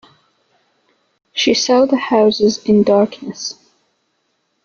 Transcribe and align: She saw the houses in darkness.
She 1.31 1.53
saw 1.53 1.85
the 1.85 1.95
houses 1.95 2.57
in 2.65 2.81
darkness. 2.81 3.53